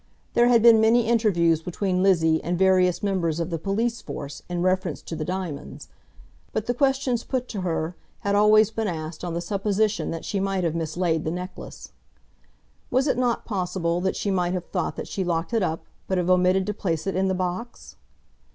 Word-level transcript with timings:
There 0.33 0.47
had 0.47 0.63
been 0.63 0.81
many 0.81 1.05
interviews 1.07 1.61
between 1.61 2.01
Lizzie 2.01 2.43
and 2.43 2.57
various 2.57 3.03
members 3.03 3.39
of 3.39 3.51
the 3.51 3.59
police 3.59 4.01
force 4.01 4.41
in 4.49 4.63
reference 4.63 4.99
to 5.03 5.15
the 5.15 5.23
diamonds, 5.23 5.89
but 6.53 6.65
the 6.65 6.73
questions 6.73 7.23
put 7.23 7.47
to 7.49 7.61
her 7.61 7.95
had 8.21 8.33
always 8.33 8.71
been 8.71 8.87
asked 8.87 9.23
on 9.23 9.35
the 9.35 9.41
supposition 9.41 10.09
that 10.09 10.25
she 10.25 10.39
might 10.39 10.63
have 10.63 10.73
mislaid 10.73 11.23
the 11.23 11.29
necklace. 11.29 11.91
Was 12.89 13.05
it 13.05 13.15
not 13.19 13.45
possible 13.45 14.01
that 14.01 14.15
she 14.15 14.31
might 14.31 14.53
have 14.53 14.65
thought 14.65 14.95
that 14.95 15.07
she 15.07 15.23
locked 15.23 15.53
it 15.53 15.61
up, 15.61 15.83
but 16.07 16.17
have 16.17 16.31
omitted 16.31 16.65
to 16.65 16.73
place 16.73 17.05
it 17.05 17.15
in 17.15 17.27
the 17.27 17.35
box? 17.35 17.95